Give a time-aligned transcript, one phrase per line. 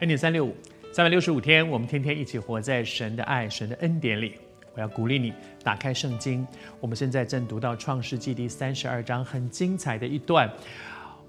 [0.00, 0.54] 恩典三六五，
[0.92, 4.34] 三百六十五天，我们天天一起活在神的爱、神的恩典里。
[4.74, 5.32] 我要鼓励你
[5.64, 6.46] 打开圣经，
[6.80, 10.52] 我们现在正读到创世记第三十二章，很精彩的一段。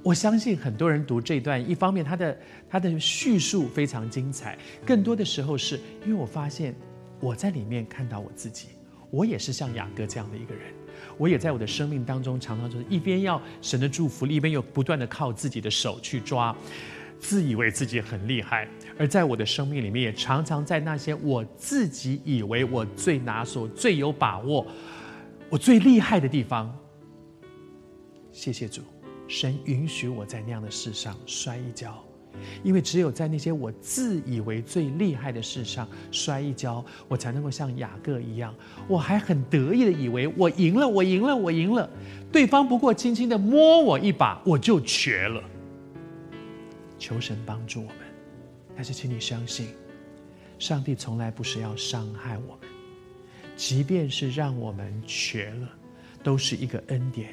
[0.00, 2.38] 我相信很多人读这段，一方面他的
[2.70, 4.56] 他的叙述非常精彩，
[4.86, 5.74] 更多的时候是
[6.06, 6.72] 因为我发现
[7.18, 8.68] 我在里面看到我自己，
[9.10, 10.72] 我也是像雅各这样的一个人，
[11.18, 16.56] 我也在我的生命当中常常就是一边要神的祝福，一边又不断的靠自己的手去抓。
[17.22, 18.68] 自以为自己很厉害，
[18.98, 24.66] 而在我的生命里面，也常常在那些我自己以为我最拿手、最有把握、
[25.48, 26.76] 我最厉害的地方。
[28.32, 28.82] 谢谢主，
[29.28, 32.04] 神允许我在那样的事上摔一跤，
[32.64, 38.52] 因为只有在那些我自以为最厉害的事上摔一跤，我才能够像雅各一样，
[38.88, 41.88] 我还很得意的以为我赢了，我赢了，我赢了，
[42.32, 45.40] 对方不过轻轻的摸我一把，我就瘸了。
[47.02, 47.96] 求神帮助我们，
[48.76, 49.74] 但是请你相信，
[50.56, 52.68] 上帝从来不是要伤害我们，
[53.56, 55.68] 即便是让我们瘸了，
[56.22, 57.30] 都是一个恩典，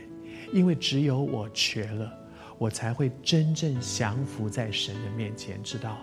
[0.52, 2.12] 因为只有我瘸了，
[2.58, 6.00] 我才会真正降服在神的面前，知道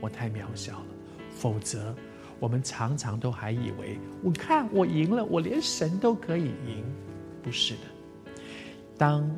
[0.00, 0.86] 我太渺小了。
[1.28, 1.92] 否则，
[2.38, 6.84] 我们常常都还以为，我看我赢了，我连神都可以赢，
[7.42, 7.80] 不是的。
[8.98, 9.30] 当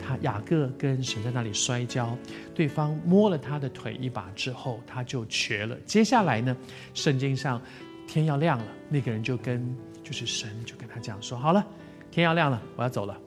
[0.00, 2.16] 他雅各跟神在那里摔跤，
[2.54, 5.76] 对方摸了他的腿一把之后，他就瘸了。
[5.84, 6.56] 接下来呢，
[6.94, 7.60] 圣经上
[8.06, 11.66] 天要亮了，那个人就跟就是神就跟他讲说：“好了，
[12.10, 13.18] 天要亮了，我要走了。”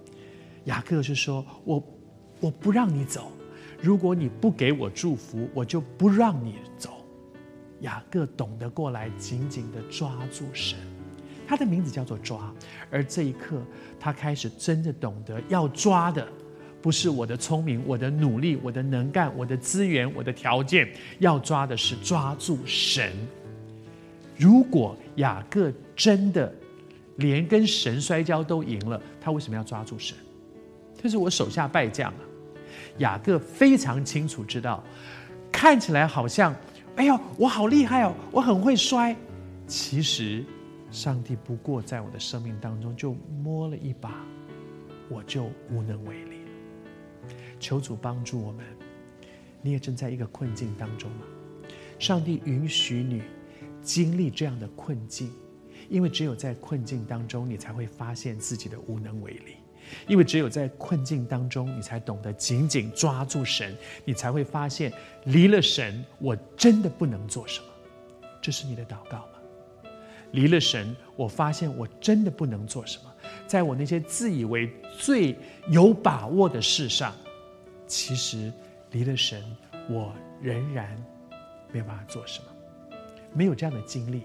[0.65, 1.83] 雅各是说：“我
[2.39, 3.31] 我不让你走，
[3.81, 7.05] 如果你不给我祝福，我就不让你走。”
[7.81, 10.79] 雅各懂得过来，紧紧地抓住神。
[11.47, 12.53] 他的名字叫做抓，
[12.89, 13.61] 而这一刻，
[13.99, 16.27] 他开始真的懂得要抓的，
[16.81, 20.89] 不是我的聪明、我的努力、我的能干、我的资源、我的条件，
[21.19, 23.11] 要抓的是抓住神。
[24.37, 26.53] 如果雅各真的
[27.17, 30.17] 连跟神摔跤都赢了，他为什么要抓住神？
[31.01, 32.19] 这是我手下败将啊！
[32.97, 34.83] 雅各非常清楚知道，
[35.51, 36.53] 看起来好像，
[36.95, 39.15] 哎呦，我好厉害哦，我很会摔，
[39.67, 40.43] 其实。
[40.95, 43.13] 上帝不过在我的生命当中就
[43.43, 44.25] 摸了一把，
[45.09, 46.37] 我就无能为力。
[47.59, 48.65] 求主帮助我们，
[49.61, 51.25] 你也正在一个困境当中吗？
[51.99, 53.21] 上帝允许你
[53.81, 55.33] 经历这样的困境，
[55.89, 59.55] 因为只有在困境当中，你才会发现自己的无能为力；
[60.07, 63.75] 因为只有在困境当中，你才懂得紧紧抓住神，
[64.05, 64.93] 你才会发现
[65.25, 67.67] 离了神，我真的不能做什么。
[68.41, 69.27] 这是你的祷告？
[70.31, 73.11] 离了神，我发现我真的不能做什么。
[73.47, 75.35] 在我那些自以为最
[75.69, 77.15] 有把握的事上，
[77.87, 78.51] 其实
[78.91, 79.43] 离了神，
[79.89, 80.95] 我仍然
[81.71, 82.45] 没有办法做什么。
[83.33, 84.23] 没有这样的经历，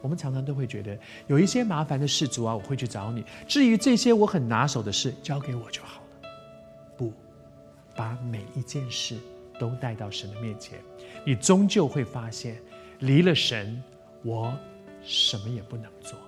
[0.00, 3.24] 我们常常都会觉得有一些麻烦的事，主啊，我会去找你。
[3.46, 6.30] 至于这些我很拿手的事，交给我就好了。
[6.96, 7.12] 不，
[7.94, 9.16] 把每一件事
[9.58, 10.78] 都带到神的面前，
[11.24, 12.56] 你终究会发现，
[13.00, 13.82] 离了神，
[14.22, 14.56] 我。
[15.08, 16.27] 什么也不能做。